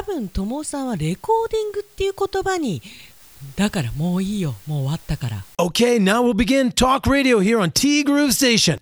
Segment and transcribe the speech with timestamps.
[0.00, 2.80] 多分友さんはレコーディングっていう言葉に
[3.54, 5.44] だからもういいよもう終わったから。
[5.58, 8.78] Okay, now we'll begin Talk Radio here on T Groove Station.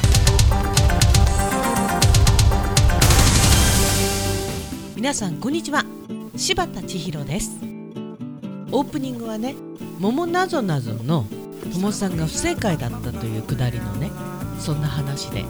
[4.95, 5.85] 皆さんこんにちは。
[6.37, 7.51] 柴田千尋です。
[8.71, 9.57] オープニングはね
[9.99, 11.27] 「桃なぞなぞ」の
[11.73, 14.13] 友さんが不正解だったというくだりのね
[14.61, 15.45] そんな話で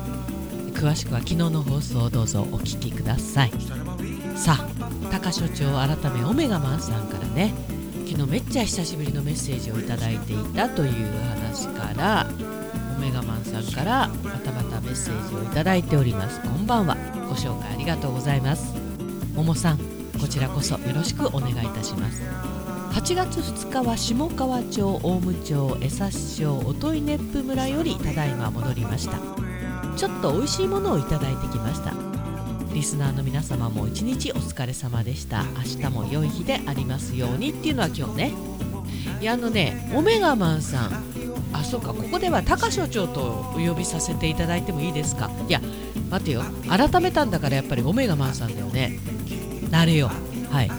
[0.73, 3.53] 詳しくは昨日の放送をどうぞお聞きください
[4.39, 7.53] さあ高所長改めオメガマンさんからね
[8.07, 12.27] 昨日めっちゃ久しぶりのメッセージをいいていたという話から
[12.97, 16.41] オメガマンさんからまたまたメッセージをいいております。
[16.41, 16.97] こんばんは。
[17.29, 18.75] ご紹介ありがとうございます。
[19.35, 19.79] ももさん
[20.21, 22.23] こちらこそよろしくお願いいたします。
[22.93, 29.19] 8月2日は下川町大務町江差町音井熱風村よりただいま戻りました。
[29.97, 32.08] ちょっと美味しいものをいただいてきました。
[32.73, 35.45] リスナーの皆様も一日お疲れ様でした。
[35.45, 38.33] 明日も良い日でありますようにっていうのは今日ね。
[39.21, 41.05] いやあのねオメガマンさん。
[41.53, 43.21] あそうかここでは高所長と
[43.57, 45.31] お呼びさせていただいてもいいですか？
[45.49, 45.61] いや
[46.11, 46.43] 待てよ。
[46.69, 48.99] 改めたんだからやっぱりオメガマンさんだよね。
[49.71, 50.11] なれよ。
[50.51, 50.71] はい。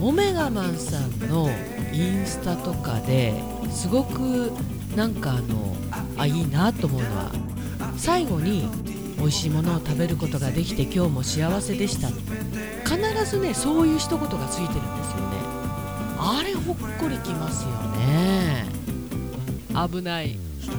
[0.00, 1.50] オメガマンさんの
[1.92, 3.34] インスタとかで
[3.70, 4.52] すごく
[4.96, 5.76] なんかあの
[6.16, 7.30] あいいなと思うのは
[7.96, 8.68] 最後に
[9.18, 12.08] 美味しいものを食べることができて今日も幸せでした。
[12.08, 15.36] 必ずねそういう一言がついてるんですよね。
[16.18, 18.66] あれほっこりきますよね。
[19.90, 20.38] 危ない。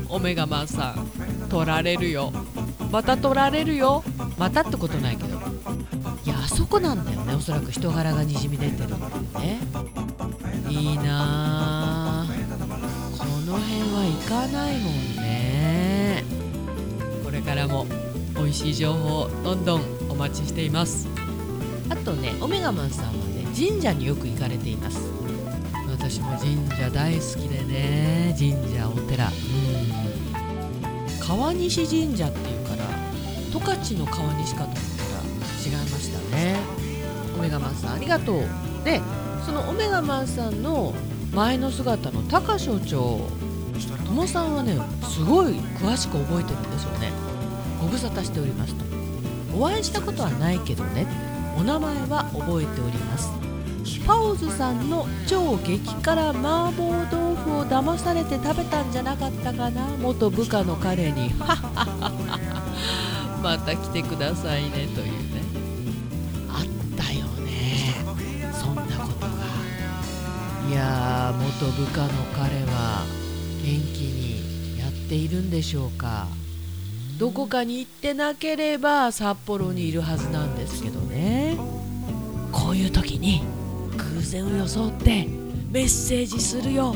[0.09, 1.09] オメガマンさん。
[1.49, 2.31] 取られるよ。
[2.91, 4.03] また取られるよ。
[4.37, 5.37] またってことないけど。
[6.25, 7.35] いやあそこなんだよね。
[7.35, 9.59] おそらく人柄がにじみ出てるってね。
[10.69, 12.25] いいな
[13.17, 16.23] この辺は行かないもんね。
[17.23, 17.85] これからも。
[18.43, 21.07] 美味しい情報をどんどんお待ちしています。
[21.89, 24.99] あとねオメガマンさんはね神社によく行かれています。
[25.89, 29.27] 私も神社大好きでね神社お寺。
[29.27, 29.33] うん。
[31.25, 32.83] 川西神社っていうから
[33.49, 36.57] 十勝の川西かと思ったら違いましたね。
[37.37, 38.43] オメガマンさんありがとう。
[38.83, 38.99] で
[39.45, 40.93] そのオメガマンさんの
[41.33, 43.21] 前の姿の高所長
[44.05, 47.32] 友さんはねすごい詳しく覚えてるんですよね
[47.83, 48.85] ご無沙汰しておりますと。
[49.53, 51.05] お会いしたことはないけどね。
[51.57, 53.29] お名前は覚えております。
[54.07, 59.85] パオズさんの超激辛麻婆豆腐を騙されて食べたんじゃなかったかな。
[60.01, 61.31] 元部下の彼に。
[63.43, 65.41] また来てくださいねというね。
[66.49, 66.65] あっ
[66.97, 67.95] たよね。
[68.53, 69.33] そんなことが。
[70.69, 73.03] いや元部下の彼は
[73.61, 76.27] 元気にやっているんでしょうか。
[77.23, 81.57] どこかに行ってなければ札幌にいるはずなんですけどね。
[82.51, 83.43] こういう時に
[84.15, 85.29] 偶然を装って
[85.71, 86.93] メッセージするよ。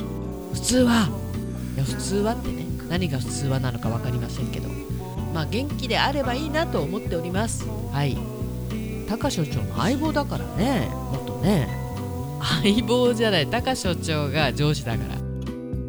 [0.52, 1.08] 普通は。
[1.76, 4.68] いや普通はってね何が普通はなのか分かりませんけど。
[5.34, 7.66] まあ元気であればいいなと思っております。
[7.94, 8.18] はい。
[9.08, 10.90] 高所長の相棒だからね。
[10.90, 11.70] もっとね。
[12.62, 13.48] 相棒じゃない。
[13.48, 15.16] 高所長が上司だから。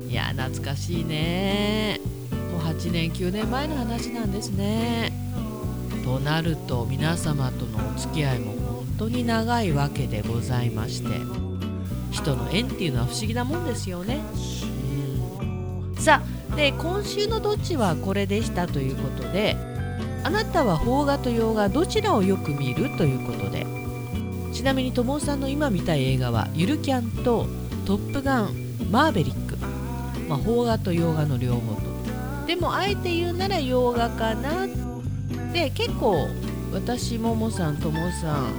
[0.09, 2.01] いや懐かしいね。
[2.59, 5.13] う8年9年前の話なんですね。
[6.05, 11.09] となると皆様とのお付き合いも本当に長いわけでございまして
[12.11, 14.21] 人の縁っていうのは不思議なもんですよね、
[15.99, 19.57] さあで今週のどっちはこれでしたということで
[20.25, 23.67] あなたは邦画と洋画どちらをよく見るということで
[24.53, 27.47] ちなみに友さんの今見たい映画は「ゆるキャン」と
[27.85, 28.55] 「トップガン
[28.91, 29.59] マーベリック」
[30.29, 31.88] まあ、邦画と洋画の両方と。
[32.49, 34.67] でもあえて言うなら洋画かな。
[35.53, 36.27] で結構
[36.73, 38.55] 私ももさんともさん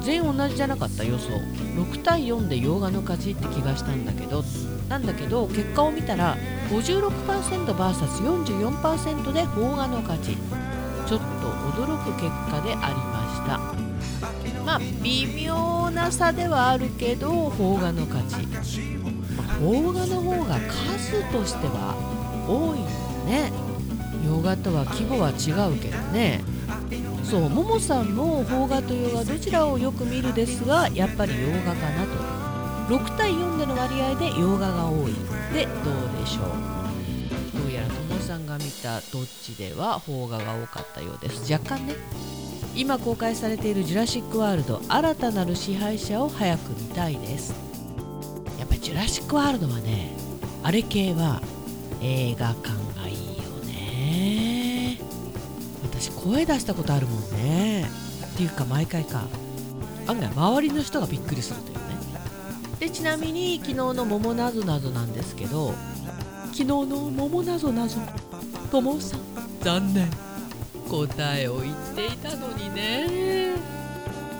[0.00, 1.32] 全員同じじゃなかった予想
[1.74, 4.44] 6対4で洋画の勝ちって気がしたんだけど。
[4.88, 6.36] なんだけど結果を見たら
[6.70, 10.36] 56%vs44% で邦画の勝ち。
[11.08, 11.26] ちょっと
[11.82, 13.58] 驚く結果でありました。
[14.64, 18.36] まあ微妙な差ではあるけど邦画の勝ち、
[19.36, 21.96] ま、邦画の方が数としては
[22.48, 23.52] 多いんだね。
[24.24, 26.42] 洋画とは規模は違うけどね。
[27.22, 32.36] そうももさんも邦画と洋画どちらをよく見るですがやっぱり洋画かなと。
[32.88, 35.12] 6対4での割合で洋画が多い。
[35.52, 37.60] でどうでしょう。
[37.60, 41.52] どうやらともさんが見たどっちでは邦画が多かったようです。
[41.52, 41.94] 若干ね。
[42.76, 47.54] 今公開されている「ジュラシック・ワールド新たなる支配者」を早く見たいです。
[48.58, 50.14] やっぱり「ジュラシック・ワールド」はね
[50.62, 51.40] あれ系は
[52.02, 52.85] 映画館
[56.06, 57.84] 私声出したことあるもんね。
[58.34, 59.24] っていうか毎回か。
[60.06, 61.82] 案外周りの人がびっくりするというね。
[62.78, 65.74] でちなみに昨日の「桃なぞなぞ」なんですけど
[66.52, 67.98] 昨日の「桃なぞなぞ」
[68.70, 69.20] ともさん
[69.62, 70.08] 残念。
[70.88, 73.56] 答えを言っていたのにね。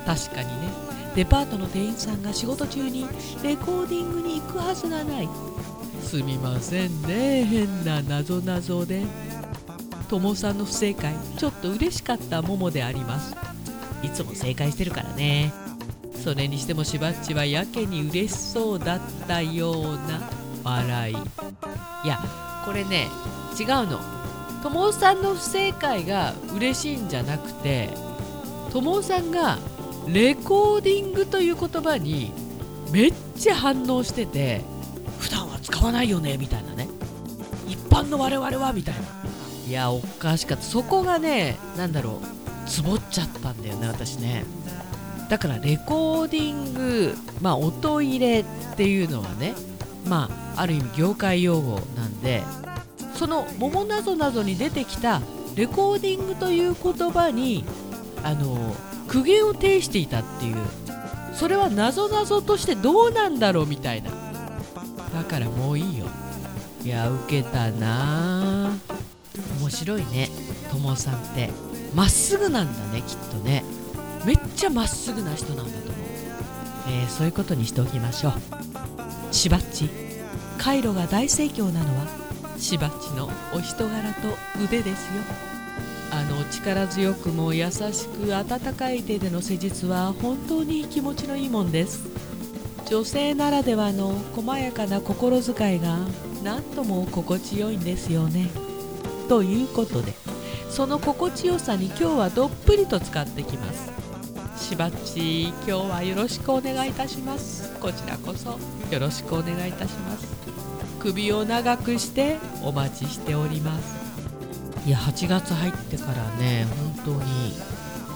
[0.07, 0.69] 確かにね。
[1.17, 3.09] デパートの店員さんが仕事中に
[3.43, 5.29] レコーディングに行くはずがない。
[6.05, 7.45] すみませんね。
[7.45, 9.03] 変ななぞなぞで。
[10.09, 13.35] ともさんの不正解ちょっと嬉しかったももであります。
[14.03, 15.53] いつも正解してるからね。
[16.23, 20.29] それにしてもしばっちはやけに嬉しそうだったような
[20.65, 21.15] 笑い。
[21.15, 22.19] いや
[22.65, 23.09] これね
[23.59, 24.01] 違うの。
[24.63, 27.91] ともさんの不正解が嬉しいんじゃなくて
[28.73, 29.59] ともさんが
[30.09, 32.33] レコーディングという言葉に
[32.91, 34.63] めっちゃ反応してて
[35.21, 36.89] 普段は使わないよねみたいなね。
[37.69, 39.16] 一般の我々はみたいな。
[39.67, 40.65] いやおかしかった。
[40.65, 44.45] そこがね何だろうつぼっちゃったんだよね私ね。
[45.29, 48.45] だからレコーディングまあ音入れっ
[48.77, 49.55] ていうのはね
[50.07, 52.43] まあある意味業界用語なんで
[53.15, 55.21] その「桃なぞなぞ」に出てきた
[55.57, 57.65] レコーディングという言葉に
[58.23, 58.75] あの
[59.09, 60.57] 苦言を呈していたっていう。
[61.35, 64.11] それはなぞなぞとしてどうなんだろうみたいな。
[64.11, 66.07] だからもういいよ。
[66.83, 68.71] いや受けたな
[69.61, 70.29] 面白いね
[70.71, 71.51] ともさんって。
[71.95, 73.65] まっすぐなんだねきっとね。
[74.25, 75.95] めっちゃまっすぐな人なんだと思う、
[76.89, 79.35] えー、そういうことにしておきましょう。
[79.35, 79.89] しばっち。
[80.59, 82.07] カイロが大盛況なのは
[82.59, 85.23] しばっちのお人柄と腕ですよ。
[86.11, 92.09] あの力強くも優しく温かい手での施術は本当に気持ちのいいもんです。
[92.89, 95.99] 女性ならではの細やかな心遣いが
[96.43, 98.51] 何とも心地よいんですよね。
[99.29, 100.13] ということで
[100.69, 103.97] その心地よさに今日はどっぷりと使ってきます。
[104.59, 107.73] しばっち今日はよろしくお願いいたします。
[107.79, 108.59] こちらこそ
[108.91, 110.27] よろしくお願いいたします。
[110.99, 113.97] 首を長くしてお待ちしております。
[114.87, 116.67] いや8月入ってからね
[117.05, 117.55] 本当に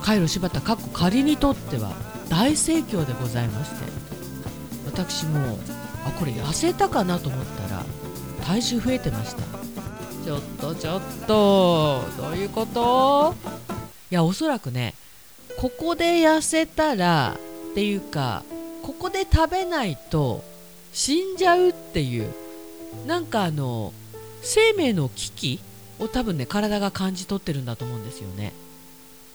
[0.02, 1.92] カイロ柴田かっこ仮にとっては
[2.28, 3.90] 大盛況でございまして
[4.86, 5.58] 私も
[6.06, 7.84] あこれ痩せたかなと思ったら
[8.44, 9.69] 体重増えてました。
[10.24, 12.02] ちょっとちょっと。
[12.18, 13.34] どういうこと？
[14.10, 14.94] いやおそらくね。
[15.58, 17.36] ここで痩せたら
[17.72, 18.44] っていうか
[18.82, 20.42] ここで食べないと
[20.92, 22.32] 死んじゃうっていう。
[23.06, 23.92] なんかあの
[24.42, 25.60] 生命の危機
[25.98, 28.52] を多分ね体が感じ取ってるんだと思うんですよね。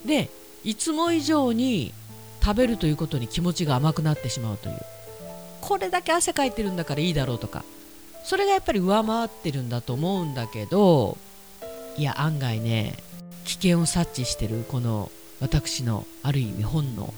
[0.05, 0.29] で
[0.63, 1.93] いつも以上に
[2.43, 4.77] 食べるということに気持ちが甘くなってしまうという。
[5.61, 7.63] これだけ汗かいてるんだからいいだろうとか。
[8.25, 11.17] それがやっぱり上回ってるんだと思うんだけど
[11.95, 12.95] いや案外ね
[13.45, 17.13] 危険を察知してるこの私のある意味本能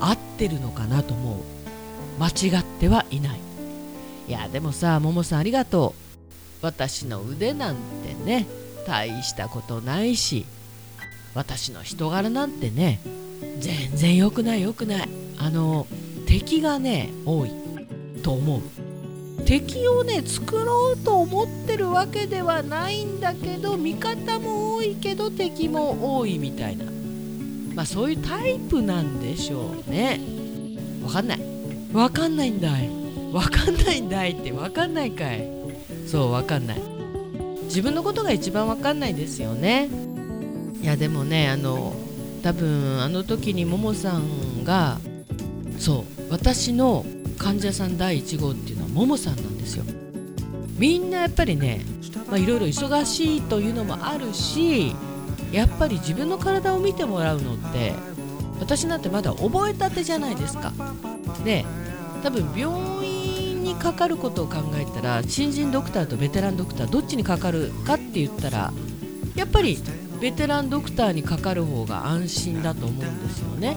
[0.00, 1.42] 合ってるのかなと思う。
[2.18, 3.40] 間違ってはいない。
[4.28, 6.64] いやでもさももさんありがとう。
[6.64, 8.46] 私の腕なんてね
[8.86, 10.44] 大したことないし
[11.34, 13.00] 私の人柄なんてね
[13.60, 15.08] 全然良くない良くない。
[15.38, 15.86] あの
[16.26, 17.52] 敵がね多い
[18.22, 18.85] と思う。
[19.46, 26.84] 敵をね作ろうと思ってるわけではないんだけど味方も多いけど敵も多いみたいな。
[27.74, 30.20] まあそういうタイプなんでしょうね。
[31.04, 31.40] わかんない。
[31.92, 32.90] わかんないんだい。
[33.32, 35.48] わかんないんだいってわかんないかい。
[36.06, 36.82] そうわかんない。
[37.64, 39.88] 自分のことが一番わかんないですよね。
[40.82, 41.94] いやでもねあの
[42.42, 44.98] 多分あの時にももさんが
[45.78, 47.04] そう私の
[47.38, 49.84] 患者さん第1号ってももさんなんですよ。
[50.78, 51.82] みんなやっぱりね
[52.34, 54.94] いろいろ忙しいというのもあるし
[55.52, 57.92] やっぱり自分の体を見てもらうのって
[58.58, 60.72] 私なんてまだ覚えたてじゃないですか。
[61.44, 61.66] で
[62.22, 68.72] 多分病院にかかることを考えたら新人ドクターとベテランドクターどっちにかかるかって言ったら
[69.34, 69.78] やっぱり
[70.22, 73.76] ベテランドクターにかかる方が安心だと思うんですよね。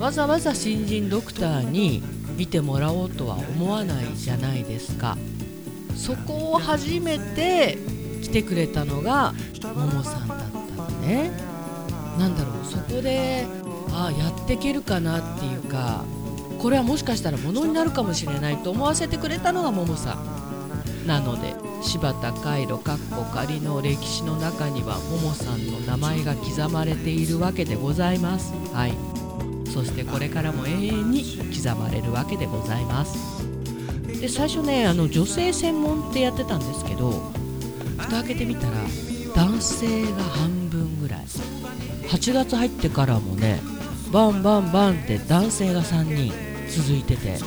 [0.00, 2.02] わざわざ新人ドクターに
[2.38, 5.18] 見てもらおうとは思わないじゃないですか。
[5.96, 7.76] そこを初めて
[8.22, 9.34] 来てくれたのが
[9.74, 11.30] ももさんだったのね。
[12.16, 13.46] なんだろうそこで
[13.90, 16.04] ああやっていけるかなっていうか
[16.60, 28.52] これはもしかしたらものになるかもしれないと思わせてくれたのがももさんなので柴田回路かっこ仮の歴史の中にはももさんの名前が刻まれているわけでございます。
[28.72, 29.27] はい。
[29.72, 33.46] そしてこれからも永遠に刻まれるわけでございます。
[34.20, 37.32] で最初ねあの女性専門ってやってたんですけど
[37.98, 38.72] 蓋開けてみたら
[39.34, 41.20] 男性が半分ぐらい。
[42.08, 43.60] 8月入ってからもね
[44.10, 46.32] バンバンバンって男性が3人
[46.70, 47.38] 続いてて、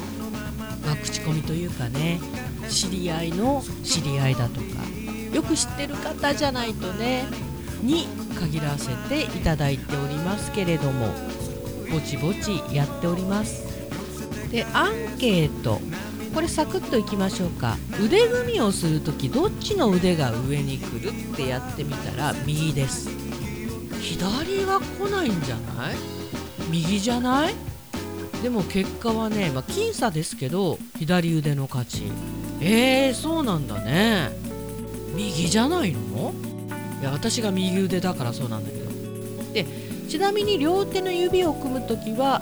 [0.85, 2.19] まあ、口コミというかね
[2.69, 4.65] 知り合いの知り合いだとか
[5.33, 7.25] よく知ってる方じゃないとね
[7.81, 8.05] に
[8.39, 11.07] 限らせていただいておりますけれども
[11.91, 13.65] ぼちぼちやっております。
[14.49, 15.79] でアンケート。
[16.33, 17.77] これサクッといきましょうか。
[18.01, 23.09] 腕組みをする時どっちの腕が上に来るってやってみたら右です。
[23.99, 25.95] 左は来ないんじゃない？
[26.69, 27.53] 右じゃない？
[28.41, 32.03] でも結果はね、まあ、僅差ですけど左腕の勝ち。
[32.61, 34.31] えー、そうなんだね。
[35.13, 36.33] 右じゃないの？
[37.01, 38.89] いや私が右腕だからそうなんだけど。
[39.53, 39.65] で
[40.11, 42.41] ちなみに両手の指を組む時は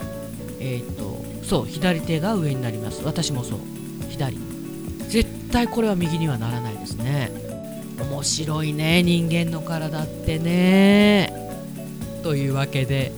[0.59, 3.03] えっ、ー、とそう左手が上になります。
[3.03, 3.59] 私もそう。
[4.09, 4.39] 左。
[5.07, 7.31] 絶対これは右にはならないですね。
[7.99, 11.31] 面白いね人間の体ってね。
[12.23, 13.11] というわけで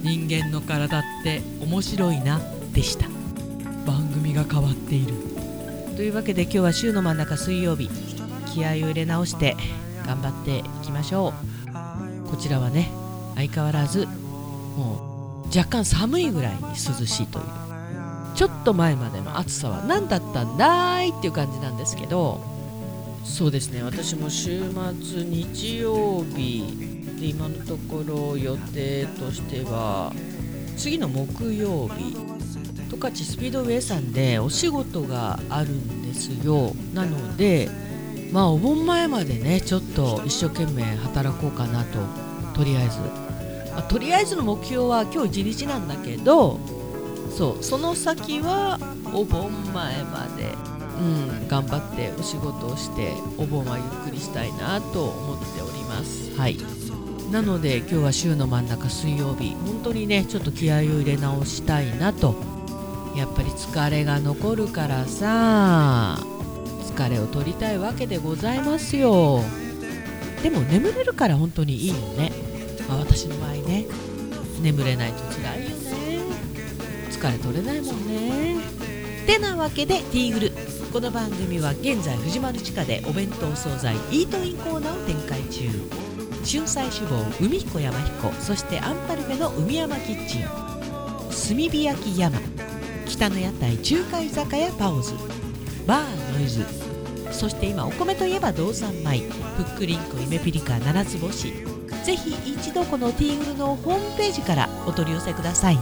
[0.00, 2.40] 人間の体って面白いな
[2.72, 3.08] でした。
[3.86, 5.12] 番組が変わっている。
[5.96, 7.90] というわけで今日は週の真ん中水曜日。
[8.54, 9.54] 気合を入れ直して
[10.06, 11.34] 頑張っていきましょ
[12.24, 12.30] う。
[12.30, 12.90] こちらはね
[13.38, 14.06] 相変わらず
[14.76, 17.44] もう若干寒いぐらいに涼しいという。
[18.34, 22.40] ちょっと前までの暑さは何だったんだいっていう感じなんですけど
[23.24, 23.82] そうですね。
[23.82, 30.12] 私も週末日曜日で今のところ予定としては
[30.76, 32.16] 次の木曜日
[32.88, 36.74] 十勝スピードウェイさんでお仕事があるんですよ。
[36.94, 37.68] なので
[38.32, 41.98] まあお盆前までねちょっと一生懸命働こうかなと
[42.54, 42.98] とりあえず、
[43.72, 46.58] まあ、とりあえずの目標は今日一日なんだけど
[47.36, 48.78] そうその先は
[49.12, 50.54] お盆前まで
[50.98, 56.34] うん頑張ってお仕事をしてお盆はゆっくりしたいなと思っております。
[56.36, 56.58] はい。
[57.30, 59.54] なので今日は週の真ん中水曜日。
[59.64, 62.34] 本当にねちょっと気合を入れ直したいなと。
[63.16, 66.18] やっぱり疲れが残るからさ
[66.94, 69.42] 疲れを取りたいわけでございますよ。
[70.42, 72.32] でも眠れるから本当にいいよね、
[72.88, 73.86] まあ、私の場合ね
[74.60, 75.76] 眠れないと辛いよね。
[77.10, 78.56] 疲れ取れないもんね。
[79.26, 80.52] てなわけでティーグル。
[80.92, 85.68] この番組は現在藤丸地下でお弁当惣菜イートインコーナーを展開中。
[86.44, 90.44] 春菜志望海彦山彦そしてアンパルフェの海山キッチン。
[90.44, 92.40] 炭火焼き山
[93.06, 95.12] 北の屋台中華居酒屋パオズ。
[95.86, 96.64] バーノイズ。
[97.32, 99.20] そして今お米といえば道産米。
[99.56, 101.77] ふっくりんこ夢ピリカ七つ星。
[102.08, 105.78] ぜひ一度このティーグルのホームページからお取り寄せください。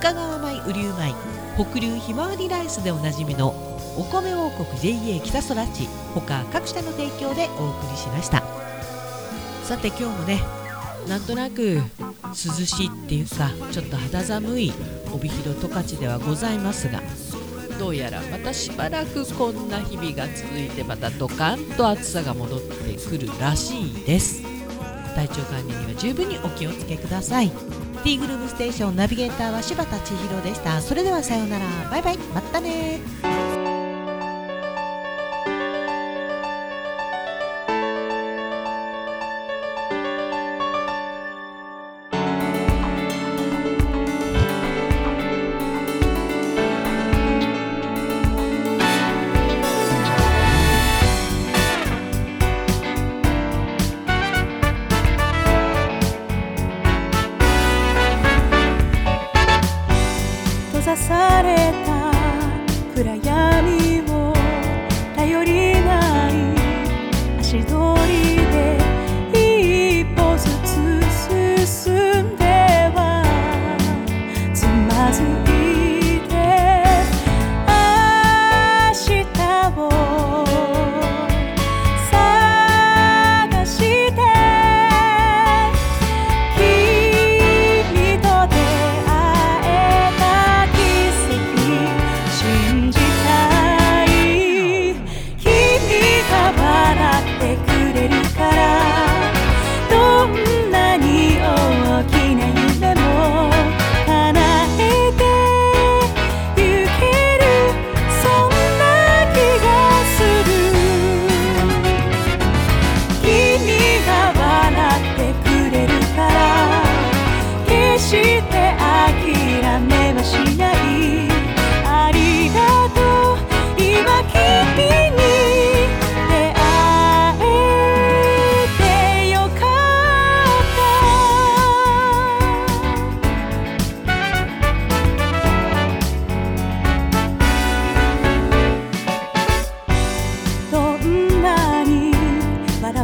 [0.00, 1.14] 深川米雨竜米
[1.54, 3.50] 北流ひまわりライスでおなじみの
[3.96, 8.42] お米王国 JA 北空地他各社の提供でお送りしました。
[9.62, 10.42] さて今日もね
[11.06, 11.80] なんとなく
[12.24, 14.72] 涼しいっていうかちょっと肌寒い
[15.12, 17.00] 帯広十勝ではございますが
[17.78, 24.55] どうやらまたしばらくこんな日々が続いてまたドカンと暑さが戻ってくるらしいです。
[25.16, 27.48] 体調管理には十分にお気をつけください。
[27.50, 30.80] ティーグルームステーションナビゲーターは柴田千尋でした。
[30.82, 31.64] それではさようなら。
[31.90, 32.18] バイバイ。
[32.34, 33.00] またね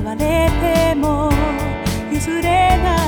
[0.00, 1.30] れても
[2.10, 2.42] 譲れ
[2.82, 3.01] ない